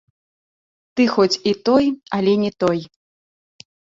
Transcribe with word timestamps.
Ты 0.99 1.03
хоць 1.15 1.41
і 1.51 1.53
той, 1.69 1.85
але 2.19 2.33
не 2.47 2.51
той. 2.65 2.79